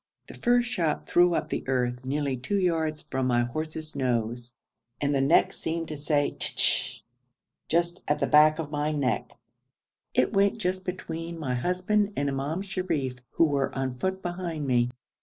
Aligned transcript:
The 0.25 0.33
first 0.33 0.67
shot 0.67 1.05
threw 1.07 1.35
up 1.35 1.49
the 1.49 1.63
earth 1.67 2.03
nearly 2.03 2.35
two 2.35 2.57
yards 2.57 3.03
from 3.03 3.27
my 3.27 3.43
horse's 3.43 3.95
nose, 3.95 4.55
and 4.99 5.13
the 5.13 5.21
next 5.21 5.59
seemed 5.59 5.89
to 5.89 5.95
say 5.95 6.31
'tshish!' 6.31 7.03
just 7.69 8.01
at 8.07 8.17
the 8.19 8.25
back 8.25 8.57
of 8.57 8.71
my 8.71 8.91
neck. 8.91 9.37
It 10.15 10.33
went 10.33 10.57
just 10.57 10.85
between 10.85 11.37
my 11.37 11.53
husband 11.53 12.13
and 12.15 12.29
Imam 12.29 12.63
Sharif, 12.63 13.19
who 13.33 13.45
were 13.45 13.75
on 13.77 13.93
foot 13.99 14.23
behind 14.23 14.65
me. 14.65 14.89